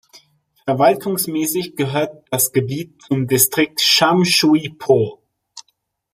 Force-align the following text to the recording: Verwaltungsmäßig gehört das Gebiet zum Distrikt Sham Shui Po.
Verwaltungsmäßig 0.65 1.75
gehört 1.75 2.25
das 2.31 2.51
Gebiet 2.53 3.03
zum 3.03 3.27
Distrikt 3.27 3.81
Sham 3.81 4.25
Shui 4.25 4.69
Po. 4.69 5.21